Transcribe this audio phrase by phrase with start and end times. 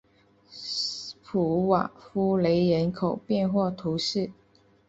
[1.23, 4.31] 普瓦夫雷人口变化图示